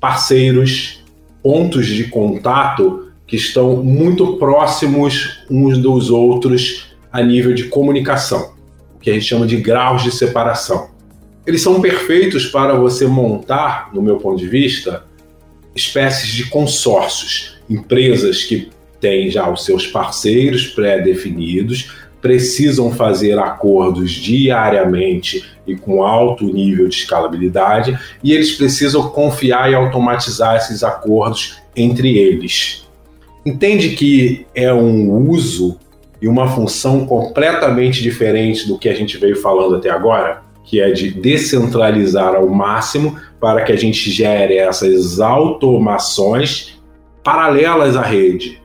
parceiros, 0.00 1.04
pontos 1.42 1.86
de 1.86 2.04
contato 2.04 3.07
que 3.28 3.36
estão 3.36 3.76
muito 3.76 4.38
próximos 4.38 5.44
uns 5.48 5.78
dos 5.78 6.10
outros 6.10 6.88
a 7.12 7.22
nível 7.22 7.54
de 7.54 7.64
comunicação 7.64 8.58
que 9.00 9.10
a 9.10 9.12
gente 9.14 9.26
chama 9.26 9.46
de 9.46 9.56
graus 9.56 10.02
de 10.02 10.10
separação. 10.10 10.90
Eles 11.46 11.62
são 11.62 11.80
perfeitos 11.80 12.46
para 12.46 12.74
você 12.74 13.06
montar, 13.06 13.90
no 13.94 14.02
meu 14.02 14.16
ponto 14.16 14.38
de 14.38 14.48
vista, 14.48 15.04
espécies 15.74 16.30
de 16.30 16.46
consórcios, 16.50 17.58
empresas 17.70 18.44
que 18.44 18.68
têm 19.00 19.30
já 19.30 19.48
os 19.48 19.64
seus 19.64 19.86
parceiros 19.86 20.66
pré-definidos, 20.66 21.92
precisam 22.20 22.90
fazer 22.92 23.38
acordos 23.38 24.10
diariamente 24.10 25.44
e 25.66 25.76
com 25.76 26.02
alto 26.02 26.44
nível 26.44 26.88
de 26.88 26.96
escalabilidade, 26.96 27.96
e 28.22 28.32
eles 28.32 28.52
precisam 28.56 29.08
confiar 29.10 29.70
e 29.70 29.74
automatizar 29.74 30.56
esses 30.56 30.82
acordos 30.82 31.58
entre 31.76 32.18
eles. 32.18 32.87
Entende 33.44 33.90
que 33.90 34.46
é 34.54 34.72
um 34.72 35.28
uso 35.28 35.78
e 36.20 36.28
uma 36.28 36.48
função 36.48 37.06
completamente 37.06 38.02
diferente 38.02 38.66
do 38.66 38.78
que 38.78 38.88
a 38.88 38.94
gente 38.94 39.16
veio 39.16 39.36
falando 39.36 39.76
até 39.76 39.90
agora, 39.90 40.42
que 40.64 40.80
é 40.80 40.90
de 40.90 41.10
descentralizar 41.10 42.34
ao 42.34 42.48
máximo 42.48 43.16
para 43.40 43.62
que 43.62 43.72
a 43.72 43.76
gente 43.76 44.10
gere 44.10 44.56
essas 44.56 45.20
automações 45.20 46.78
paralelas 47.22 47.96
à 47.96 48.02
rede. 48.02 48.60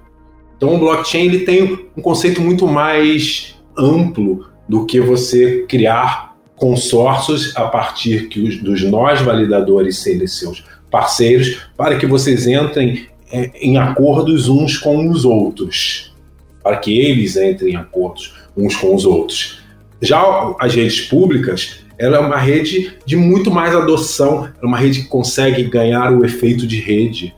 Então 0.57 0.75
o 0.75 0.79
blockchain 0.79 1.25
ele 1.25 1.39
tem 1.39 1.87
um 1.95 2.01
conceito 2.01 2.41
muito 2.41 2.65
mais 2.67 3.55
amplo 3.77 4.45
do 4.67 4.85
que 4.85 4.99
você 4.99 5.65
criar 5.67 6.35
consórcios 6.55 7.55
a 7.55 7.65
partir 7.65 8.27
que 8.29 8.57
dos 8.57 8.83
nós 8.83 9.21
validadores 9.21 9.97
serem 9.97 10.27
seus 10.27 10.63
parceiros 10.89 11.67
para 11.75 11.97
que 11.97 12.05
vocês 12.05 12.47
entrem 12.47 13.07
em 13.33 13.77
acordos 13.77 14.47
uns 14.47 14.77
com 14.77 15.09
os 15.09 15.25
outros 15.25 16.13
para 16.63 16.77
que 16.77 16.97
eles 16.97 17.35
entrem 17.35 17.73
em 17.73 17.75
acordos 17.75 18.33
uns 18.55 18.75
com 18.75 18.95
os 18.95 19.05
outros. 19.05 19.61
Já 20.01 20.21
as 20.59 20.73
redes 20.73 21.01
públicas, 21.01 21.79
ela 21.97 22.17
é 22.17 22.19
uma 22.19 22.37
rede 22.37 22.93
de 23.05 23.15
muito 23.15 23.51
mais 23.51 23.75
adoção, 23.75 24.47
é 24.61 24.65
uma 24.65 24.77
rede 24.77 25.01
que 25.01 25.07
consegue 25.07 25.63
ganhar 25.63 26.11
o 26.13 26.23
efeito 26.23 26.65
de 26.65 26.79
rede. 26.79 27.35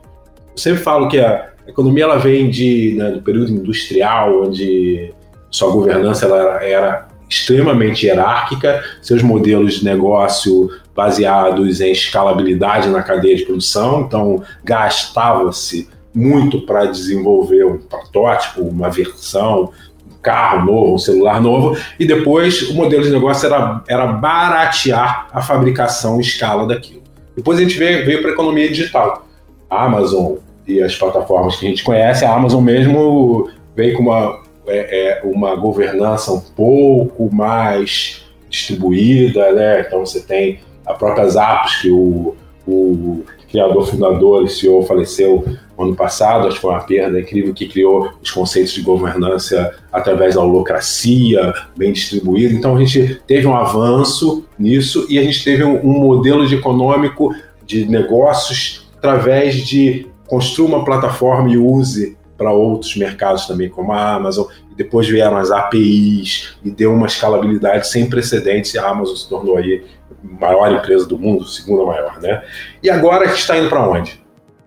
Eu 0.52 0.58
sempre 0.58 0.82
falo 0.82 1.08
que 1.08 1.20
a 1.20 1.50
economia 1.68 2.04
ela 2.04 2.18
vem 2.18 2.50
de, 2.50 2.94
né, 2.98 3.12
do 3.12 3.22
período 3.22 3.52
industrial, 3.52 4.44
onde 4.44 5.14
sua 5.50 5.72
governança 5.72 6.26
ela 6.26 6.64
era 6.64 7.05
extremamente 7.30 8.06
hierárquica, 8.06 8.84
seus 9.02 9.22
modelos 9.22 9.76
de 9.76 9.86
negócio 9.86 10.70
baseados 10.96 11.82
em 11.82 11.92
escalabilidade 11.92 12.88
na 12.88 13.04
cadeia 13.04 13.36
de 13.36 13.46
produção, 13.46 14.02
então 14.02 14.42
gastava-se 14.64 15.90
muito 16.14 16.62
para 16.62 16.86
desenvolver 16.86 17.66
um 17.66 17.78
protótipo, 17.78 18.62
uma 18.62 18.90
versão, 18.90 19.72
um 20.10 20.18
carro 20.22 20.66
novo, 20.66 20.94
um 20.94 20.98
celular 20.98 21.42
novo, 21.42 21.78
e 22.00 22.08
depois 22.08 22.70
o 22.70 22.74
modelo 22.74 23.04
de 23.04 23.10
negócio 23.10 23.46
era, 23.46 23.84
era 23.88 24.08
baratear 24.08 25.28
a 25.34 25.42
fabricação 25.42 26.18
em 26.18 26.22
escala 26.22 26.66
daquilo. 26.66 27.04
Depois 27.36 27.60
a 27.60 27.62
gente 27.62 27.78
veio, 27.78 28.06
veio 28.06 28.22
para 28.22 28.32
a 28.32 28.34
economia 28.34 28.70
digital. 28.70 29.28
A 29.70 29.84
Amazon 29.84 30.36
e 30.66 30.82
as 30.82 30.96
plataformas 30.96 31.58
que 31.58 31.66
a 31.66 31.70
gente 31.70 31.84
conhece, 31.84 32.24
a 32.24 32.34
Amazon 32.34 32.64
mesmo 32.64 33.50
veio 33.76 33.98
com 33.98 34.04
uma 34.04 34.45
é, 34.68 35.20
é 35.20 35.22
uma 35.24 35.56
governança 35.56 36.32
um 36.32 36.40
pouco 36.40 37.34
mais 37.34 38.24
distribuída, 38.50 39.52
né? 39.52 39.82
Então 39.82 40.06
você 40.06 40.22
tem 40.22 40.60
a 40.86 40.94
própria 40.94 41.28
Zappos, 41.28 41.76
que 41.78 41.90
o, 41.90 42.36
o 42.68 43.24
criador, 43.50 43.88
fundador 43.88 44.44
e 44.44 44.50
CEO 44.50 44.84
faleceu 44.84 45.46
ano 45.78 45.96
passado, 45.96 46.48
acho 46.48 46.56
que 46.56 46.62
foi 46.62 46.72
uma 46.72 46.84
perda 46.84 47.20
incrível, 47.20 47.54
que 47.54 47.68
criou 47.68 48.12
os 48.22 48.32
conceitos 48.32 48.74
de 48.74 48.82
governança 48.82 49.76
através 49.92 50.36
da 50.36 50.42
holocracia, 50.42 51.54
bem 51.76 51.92
distribuída. 51.92 52.54
Então 52.54 52.76
a 52.76 52.80
gente 52.84 53.22
teve 53.28 53.46
um 53.46 53.56
avanço 53.56 54.46
nisso 54.58 55.06
e 55.10 55.20
a 55.20 55.24
gente 55.24 55.44
teve 55.44 55.64
um, 55.64 55.80
um 55.86 56.00
modelo 56.00 56.48
de 56.48 56.56
econômico 56.56 57.34
de 57.66 57.86
negócios 57.86 58.88
através 58.98 59.56
de 59.56 60.08
construir 60.28 60.68
uma 60.68 60.86
plataforma 60.86 61.50
e 61.50 61.58
use 61.58 62.18
para 62.38 62.52
outros 62.52 62.96
mercados 62.96 63.46
também, 63.48 63.70
como 63.70 63.92
a 63.92 64.14
Amazon, 64.14 64.46
e 64.72 64.76
depois 64.76 65.08
vieram 65.08 65.38
as 65.38 65.52
APIs 65.52 66.56
e 66.64 66.70
deu 66.70 66.94
uma 66.94 67.08
escalabilidade 67.08 67.88
sem 67.88 68.10
precedentes 68.10 68.74
e 68.74 68.80
a 68.80 68.88
Amazon 68.88 69.16
se 69.16 69.30
tornou 69.30 69.58
aí 69.58 69.84
a 70.10 70.42
maior 70.42 70.72
empresa 70.72 71.06
do 71.06 71.18
mundo, 71.18 71.46
segunda 71.46 71.86
maior, 71.86 72.20
né? 72.22 72.44
E 72.84 72.90
agora 72.90 73.26
está 73.26 73.58
indo 73.58 73.70
para 73.70 73.88
onde? 73.88 74.20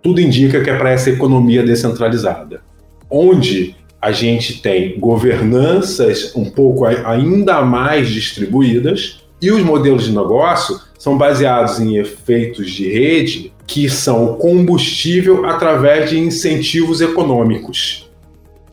Tudo 0.03 0.21
indica 0.21 0.63
que 0.63 0.71
é 0.71 0.77
para 0.77 0.91
essa 0.91 1.11
economia 1.11 1.63
descentralizada, 1.63 2.63
onde 3.11 3.77
a 4.01 4.13
gente 4.13 4.63
tem 4.63 4.99
governanças 4.99 6.35
um 6.35 6.49
pouco 6.49 6.85
ainda 6.85 7.63
mais 7.63 8.09
distribuídas 8.09 9.25
e 9.43 9.51
os 9.51 9.63
modelos 9.63 10.05
de 10.05 10.13
negócio 10.13 10.81
são 10.99 11.19
baseados 11.19 11.81
em 11.81 11.97
efeitos 11.97 12.71
de 12.71 12.89
rede 12.91 13.53
que 13.69 13.87
são 13.87 14.35
combustível 14.37 15.45
através 15.45 16.09
de 16.09 16.19
incentivos 16.19 17.03
econômicos. 17.03 18.11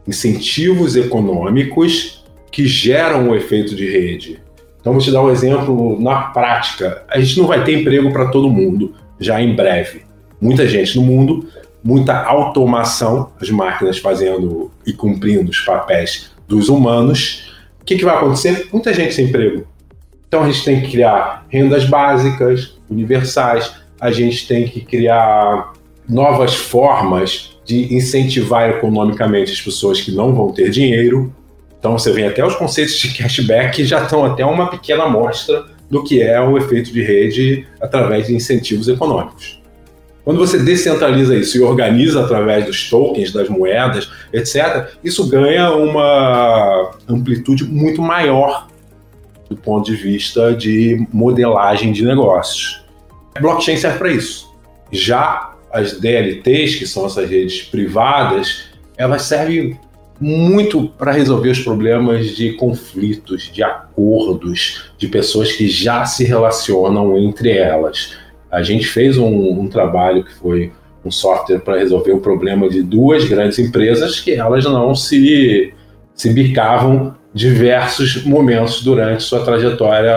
Incentivos 0.08 0.96
econômicos 0.96 2.24
que 2.50 2.66
geram 2.66 3.30
o 3.30 3.36
efeito 3.36 3.76
de 3.76 3.92
rede. 3.92 4.42
Então, 4.80 4.94
vou 4.94 5.02
te 5.02 5.12
dar 5.12 5.22
um 5.22 5.30
exemplo 5.30 6.02
na 6.02 6.28
prática. 6.28 7.04
A 7.10 7.20
gente 7.20 7.38
não 7.38 7.46
vai 7.46 7.62
ter 7.66 7.78
emprego 7.78 8.10
para 8.14 8.30
todo 8.30 8.50
mundo 8.50 8.94
já 9.20 9.42
em 9.42 9.54
breve. 9.54 10.04
Muita 10.40 10.66
gente 10.66 10.96
no 10.96 11.04
mundo, 11.04 11.46
muita 11.84 12.24
automação, 12.24 13.32
as 13.42 13.50
máquinas 13.50 13.98
fazendo 13.98 14.72
e 14.88 14.94
cumprindo 14.94 15.52
os 15.52 15.60
papéis 15.60 16.32
dos 16.48 16.70
humanos. 16.70 17.54
O 17.82 17.84
que, 17.84 17.98
que 17.98 18.06
vai 18.06 18.16
acontecer? 18.16 18.70
Muita 18.72 18.94
gente 18.94 19.14
sem 19.14 19.26
emprego. 19.26 19.68
Então, 20.26 20.44
a 20.44 20.50
gente 20.50 20.64
tem 20.64 20.82
que 20.82 20.92
criar 20.92 21.46
rendas 21.50 21.84
básicas, 21.84 22.78
universais, 22.90 23.84
a 24.00 24.12
gente 24.12 24.48
tem 24.48 24.68
que 24.68 24.82
criar 24.82 25.74
novas 26.08 26.54
formas 26.54 27.58
de 27.66 27.94
incentivar 27.94 28.70
economicamente 28.70 29.52
as 29.52 29.62
pessoas 29.62 30.00
que 30.02 30.12
não 30.12 30.34
vão 30.34 30.52
ter 30.52 30.70
dinheiro. 30.70 31.34
Então 31.80 31.98
você 31.98 32.12
vê 32.12 32.26
até 32.26 32.46
os 32.46 32.56
conceitos 32.56 32.96
de 32.96 33.14
cashback 33.18 33.84
já 33.84 34.04
estão 34.04 34.24
até 34.24 34.46
uma 34.46 34.70
pequena 34.70 35.04
amostra 35.04 35.66
do 35.90 36.04
que 36.04 36.22
é 36.22 36.40
o 36.42 36.58
efeito 36.58 36.92
de 36.92 37.02
rede 37.02 37.68
através 37.80 38.28
de 38.28 38.36
incentivos 38.36 38.88
econômicos. 38.88 39.62
Quando 40.24 40.40
você 40.40 40.58
descentraliza 40.58 41.36
isso 41.36 41.58
e 41.58 41.62
organiza 41.62 42.24
através 42.24 42.66
dos 42.66 42.90
tokens, 42.90 43.32
das 43.32 43.48
moedas, 43.48 44.10
etc., 44.34 44.88
isso 45.04 45.30
ganha 45.30 45.72
uma 45.72 46.92
amplitude 47.08 47.64
muito 47.64 48.02
maior 48.02 48.68
do 49.48 49.56
ponto 49.56 49.86
de 49.86 49.96
vista 49.96 50.56
de 50.56 51.08
modelagem 51.14 51.92
de 51.92 52.04
negócios. 52.04 52.84
Blockchain 53.40 53.78
serve 53.78 53.98
para 53.98 54.12
isso. 54.12 54.54
Já 54.92 55.54
as 55.72 56.00
DLTs, 56.00 56.76
que 56.76 56.88
são 56.88 57.06
essas 57.06 57.30
redes 57.30 57.64
privadas, 57.64 58.66
elas 58.98 59.24
servem 59.24 59.78
muito 60.20 60.88
para 60.98 61.12
resolver 61.12 61.50
os 61.50 61.60
problemas 61.60 62.36
de 62.36 62.54
conflitos, 62.54 63.52
de 63.52 63.62
acordos, 63.62 64.90
de 64.98 65.08
pessoas 65.08 65.52
que 65.52 65.68
já 65.68 66.06
se 66.06 66.24
relacionam 66.24 67.18
entre 67.18 67.52
elas. 67.52 68.16
A 68.50 68.64
gente 68.64 68.88
fez 68.88 69.18
um, 69.18 69.60
um 69.60 69.68
trabalho 69.68 70.24
que 70.24 70.34
foi 70.34 70.72
um 71.04 71.12
software 71.12 71.60
para 71.60 71.78
resolver 71.78 72.14
o 72.14 72.22
problema 72.22 72.70
de 72.70 72.82
duas 72.82 73.26
grandes 73.26 73.60
empresas 73.60 74.20
que 74.20 74.32
elas 74.32 74.64
não 74.64 74.96
se, 74.96 75.74
se 76.16 76.30
bicavam 76.32 77.14
diversos 77.34 78.24
momentos 78.24 78.82
durante 78.82 79.22
sua 79.22 79.44
trajetória 79.44 80.16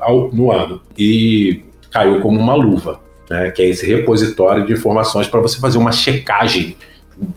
ao, 0.00 0.32
no 0.32 0.50
ano. 0.50 0.80
E 0.96 1.63
caiu 1.94 2.20
como 2.20 2.40
uma 2.40 2.56
luva, 2.56 3.00
né, 3.30 3.52
que 3.52 3.62
é 3.62 3.68
esse 3.68 3.86
repositório 3.86 4.66
de 4.66 4.72
informações 4.72 5.28
para 5.28 5.40
você 5.40 5.60
fazer 5.60 5.78
uma 5.78 5.92
checagem 5.92 6.76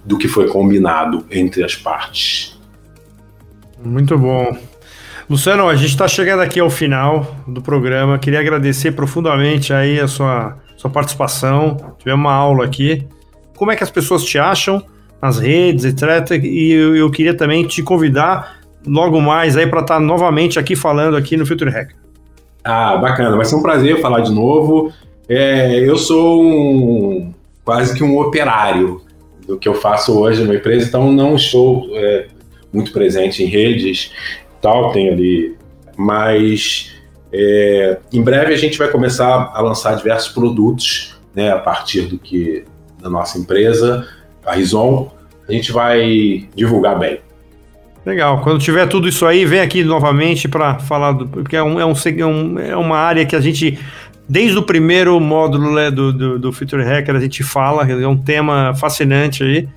do 0.04 0.17
que 0.17 0.28
foi 0.28 0.48
combinado 0.48 1.24
entre 1.30 1.63
as 1.63 1.76
partes. 1.76 2.60
Muito 3.86 4.17
bom. 4.17 4.58
Luciano, 5.30 5.70
a 5.70 5.76
gente 5.76 5.91
está 5.91 6.08
chegando 6.08 6.41
aqui 6.41 6.60
ao 6.60 6.72
final 6.72 7.36
do 7.48 7.62
programa. 7.62 8.17
Queria 8.17 8.39
agradecer 8.39 8.93
profundamente 8.93 9.72
aí 9.72 10.00
a 10.00 10.08
sua, 10.08 10.58
sua 10.76 10.89
participação. 10.89 11.78
Tivemos 12.00 12.26
uma 12.26 12.34
aula 12.34 12.65
aqui. 12.65 13.08
Como 13.56 13.72
é 13.72 13.76
que 13.76 13.84
as 13.84 13.91
pessoas 13.91 14.24
te 14.24 14.39
acham 14.39 14.82
nas 15.22 15.38
redes, 15.38 15.86
etc. 15.86 16.43
E 16.43 16.72
eu, 16.72 16.96
eu 16.96 17.12
queria 17.12 17.36
também 17.36 17.67
te 17.67 17.84
convidar 17.84 18.58
logo 18.88 19.22
mais 19.22 19.56
aí 19.56 19.67
para 19.67 19.82
estar 19.82 19.96
tá 19.96 20.00
novamente 20.00 20.58
aqui 20.58 20.76
falando 20.76 21.15
aqui 21.15 21.38
no 21.38 21.46
Future 21.46 21.70
Hacker. 21.70 22.07
Ah, 22.70 22.98
bacana. 22.98 23.38
Vai 23.38 23.46
ser 23.46 23.56
um 23.56 23.62
prazer 23.62 24.02
falar 24.02 24.20
de 24.20 24.32
novo. 24.32 24.92
É, 25.30 25.80
eu 25.80 25.96
sou 25.96 26.44
um, 26.44 27.34
quase 27.64 27.96
que 27.96 28.04
um 28.04 28.20
operário 28.20 29.02
do 29.48 29.58
que 29.58 29.70
eu 29.70 29.74
faço 29.74 30.20
hoje 30.20 30.44
numa 30.44 30.56
empresa, 30.56 30.86
então 30.86 31.10
não 31.10 31.38
estou 31.38 31.88
é, 31.94 32.28
muito 32.74 32.92
presente 32.92 33.42
em 33.42 33.46
redes, 33.46 34.12
tal, 34.62 34.92
tenho 34.92 35.14
ali, 35.14 35.56
mas 35.96 36.94
é, 37.32 38.00
em 38.12 38.22
breve 38.22 38.54
a 38.54 38.58
gente 38.58 38.78
vai 38.78 38.90
começar 38.90 39.50
a 39.54 39.62
lançar 39.62 39.96
diversos 39.96 40.34
produtos, 40.34 41.18
né, 41.34 41.52
a 41.52 41.60
partir 41.60 42.02
do 42.02 42.20
que 42.20 42.66
da 43.02 43.10
nossa 43.10 43.38
empresa, 43.38 44.06
a 44.46 44.56
Rison, 44.56 45.10
a 45.48 45.54
gente 45.54 45.72
vai 45.72 46.50
divulgar 46.54 47.00
bem. 47.00 47.20
Legal. 48.08 48.39
Quando 48.39 48.58
tiver 48.58 48.88
tudo 48.88 49.10
isso 49.10 49.26
aí, 49.26 49.43
vem 49.43 49.60
aqui 49.60 49.84
novamente 49.84 50.48
para 50.48 50.80
falar 50.80 51.12
do. 51.12 51.28
Porque 51.28 51.58
é, 51.58 51.62
um, 51.62 51.78
é, 51.78 51.86
um, 51.86 52.58
é 52.58 52.78
uma 52.78 52.98
área 52.98 53.26
que 53.26 53.36
a 53.36 53.41
gente. 53.41 53.78
Desde 54.30 54.58
o 54.58 54.63
primeiro 54.63 55.20
módulo 55.20 55.74
né, 55.74 55.91
do, 55.91 56.13
do, 56.13 56.39
do 56.39 56.54
Future 56.54 56.84
Hacker, 56.84 57.15
a 57.15 57.20
gente 57.20 57.43
fala, 57.43 57.86
é 57.86 58.08
um 58.08 58.15
tema 58.15 58.74
fascinante 58.76 59.43
aí. 59.43 59.67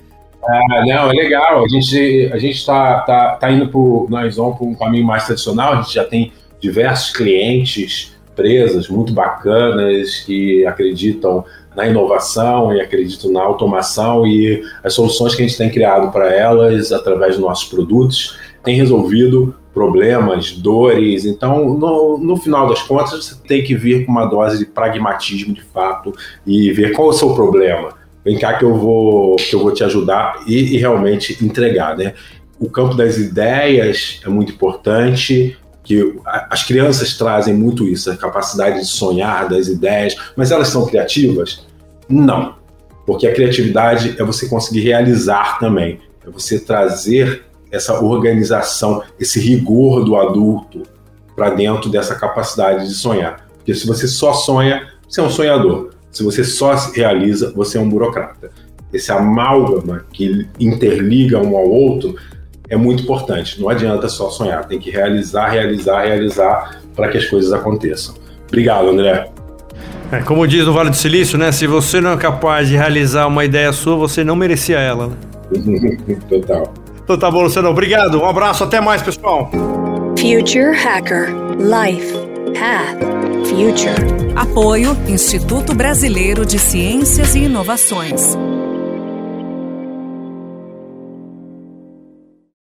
Ah, 0.45 0.85
não, 0.85 1.09
é 1.09 1.13
legal. 1.13 1.65
A 1.65 1.67
gente 1.67 2.29
a 2.31 2.37
gente 2.37 2.55
está 2.55 3.01
tá, 3.01 3.35
tá 3.35 3.51
indo 3.51 3.67
por, 3.67 4.07
nós 4.09 4.37
vamos 4.37 4.57
por 4.57 4.65
um 4.65 4.75
caminho 4.75 5.05
mais 5.05 5.25
tradicional. 5.25 5.73
A 5.73 5.81
gente 5.81 5.93
já 5.93 6.05
tem 6.05 6.31
diversos 6.61 7.11
clientes, 7.11 8.15
empresas 8.31 8.87
muito 8.87 9.11
bacanas 9.11 10.19
que 10.25 10.65
acreditam 10.65 11.43
na 11.75 11.87
inovação 11.87 12.73
e 12.75 12.81
acredito 12.81 13.31
na 13.31 13.41
automação 13.41 14.27
e 14.27 14.61
as 14.83 14.93
soluções 14.93 15.35
que 15.35 15.41
a 15.41 15.47
gente 15.47 15.57
tem 15.57 15.69
criado 15.69 16.11
para 16.11 16.33
elas 16.33 16.91
através 16.91 17.35
dos 17.35 17.45
nossos 17.45 17.69
produtos 17.69 18.37
tem 18.63 18.75
resolvido 18.75 19.55
problemas, 19.73 20.51
dores. 20.51 21.25
Então, 21.25 21.73
no, 21.77 22.17
no 22.17 22.37
final 22.37 22.67
das 22.67 22.81
contas, 22.81 23.25
você 23.25 23.35
tem 23.47 23.63
que 23.63 23.75
vir 23.75 24.05
com 24.05 24.11
uma 24.11 24.25
dose 24.25 24.59
de 24.59 24.65
pragmatismo 24.65 25.53
de 25.53 25.61
fato 25.61 26.13
e 26.45 26.71
ver 26.71 26.91
qual 26.91 27.07
é 27.07 27.11
o 27.11 27.13
seu 27.13 27.33
problema. 27.33 27.93
Vem 28.23 28.37
cá 28.37 28.53
que 28.53 28.63
eu 28.63 28.75
vou, 28.75 29.35
que 29.37 29.55
eu 29.55 29.59
vou 29.59 29.73
te 29.73 29.83
ajudar 29.83 30.43
e, 30.45 30.75
e 30.75 30.77
realmente 30.77 31.43
entregar, 31.43 31.97
né? 31.97 32.13
O 32.59 32.69
campo 32.69 32.93
das 32.93 33.17
ideias 33.17 34.21
é 34.23 34.29
muito 34.29 34.51
importante, 34.51 35.57
que 35.91 36.19
as 36.49 36.63
crianças 36.63 37.17
trazem 37.17 37.53
muito 37.53 37.85
isso, 37.85 38.09
a 38.09 38.15
capacidade 38.15 38.79
de 38.79 38.85
sonhar, 38.85 39.49
das 39.49 39.67
ideias, 39.67 40.15
mas 40.37 40.51
elas 40.51 40.69
são 40.69 40.85
criativas? 40.85 41.67
Não, 42.07 42.55
porque 43.05 43.27
a 43.27 43.33
criatividade 43.33 44.15
é 44.17 44.23
você 44.23 44.47
conseguir 44.47 44.81
realizar 44.81 45.59
também, 45.59 45.99
é 46.25 46.29
você 46.29 46.59
trazer 46.59 47.43
essa 47.69 48.01
organização, 48.01 49.03
esse 49.19 49.39
rigor 49.39 50.05
do 50.05 50.15
adulto 50.15 50.83
para 51.35 51.49
dentro 51.49 51.89
dessa 51.89 52.15
capacidade 52.15 52.87
de 52.87 52.93
sonhar. 52.93 53.47
Porque 53.57 53.73
se 53.73 53.85
você 53.85 54.07
só 54.07 54.33
sonha, 54.33 54.87
você 55.07 55.19
é 55.19 55.23
um 55.23 55.29
sonhador. 55.29 55.91
Se 56.11 56.23
você 56.23 56.43
só 56.43 56.73
realiza, 56.93 57.51
você 57.55 57.77
é 57.77 57.81
um 57.81 57.89
burocrata. 57.89 58.49
Esse 58.93 59.11
amálgama 59.11 60.05
que 60.11 60.47
interliga 60.59 61.39
um 61.39 61.55
ao 61.55 61.69
outro 61.69 62.15
é 62.71 62.77
muito 62.77 63.03
importante. 63.03 63.59
Não 63.59 63.67
adianta 63.67 64.07
só 64.07 64.29
sonhar, 64.29 64.65
tem 64.65 64.79
que 64.79 64.89
realizar, 64.89 65.49
realizar, 65.49 66.03
realizar 66.03 66.81
para 66.95 67.09
que 67.09 67.17
as 67.17 67.25
coisas 67.25 67.51
aconteçam. 67.51 68.15
Obrigado, 68.47 68.87
André. 68.87 69.29
É, 70.09 70.19
como 70.21 70.47
diz 70.47 70.65
no 70.65 70.73
Vale 70.73 70.89
do 70.89 70.95
Silício, 70.95 71.37
né? 71.37 71.51
Se 71.51 71.67
você 71.67 71.99
não 71.99 72.13
é 72.13 72.17
capaz 72.17 72.69
de 72.69 72.77
realizar 72.77 73.27
uma 73.27 73.43
ideia 73.43 73.71
sua, 73.73 73.97
você 73.97 74.23
não 74.23 74.37
merecia 74.37 74.79
ela. 74.79 75.07
Né? 75.51 75.97
Total. 76.29 76.73
Então 77.03 77.17
tá 77.17 77.29
bom, 77.29 77.43
Luciano. 77.43 77.69
Obrigado. 77.69 78.21
Um 78.21 78.25
abraço. 78.25 78.63
Até 78.63 78.79
mais, 78.79 79.01
pessoal. 79.01 79.51
Future 80.17 80.73
Hacker. 80.73 81.29
Life. 81.59 82.13
Path. 82.57 82.99
Future. 83.47 84.31
Apoio 84.35 84.97
Instituto 85.09 85.73
Brasileiro 85.73 86.45
de 86.45 86.57
Ciências 86.57 87.35
e 87.35 87.39
Inovações. 87.43 88.37